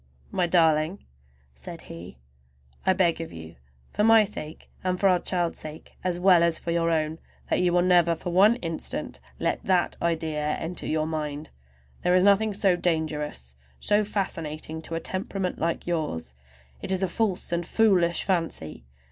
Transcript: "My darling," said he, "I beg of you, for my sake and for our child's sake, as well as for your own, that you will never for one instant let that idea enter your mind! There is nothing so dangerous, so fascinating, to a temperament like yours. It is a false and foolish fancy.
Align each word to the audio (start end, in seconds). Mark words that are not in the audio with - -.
"My 0.31 0.47
darling," 0.47 1.05
said 1.53 1.81
he, 1.81 2.17
"I 2.87 2.93
beg 2.93 3.21
of 3.21 3.31
you, 3.31 3.57
for 3.93 4.03
my 4.03 4.23
sake 4.23 4.71
and 4.83 4.99
for 4.99 5.07
our 5.07 5.19
child's 5.19 5.59
sake, 5.59 5.95
as 6.03 6.17
well 6.19 6.41
as 6.41 6.57
for 6.57 6.71
your 6.71 6.89
own, 6.89 7.19
that 7.51 7.59
you 7.61 7.71
will 7.71 7.83
never 7.83 8.15
for 8.15 8.31
one 8.31 8.55
instant 8.55 9.19
let 9.37 9.63
that 9.65 9.97
idea 10.01 10.55
enter 10.55 10.87
your 10.87 11.05
mind! 11.05 11.51
There 12.01 12.15
is 12.15 12.23
nothing 12.23 12.55
so 12.55 12.75
dangerous, 12.75 13.53
so 13.79 14.03
fascinating, 14.03 14.81
to 14.81 14.95
a 14.95 14.99
temperament 14.99 15.59
like 15.59 15.85
yours. 15.85 16.33
It 16.81 16.91
is 16.91 17.03
a 17.03 17.07
false 17.07 17.51
and 17.51 17.63
foolish 17.63 18.23
fancy. 18.23 18.85